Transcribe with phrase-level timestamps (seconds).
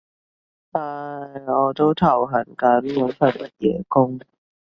[0.71, 0.81] 唉，
[1.45, 4.19] 我都頭痕緊揾份乜嘢工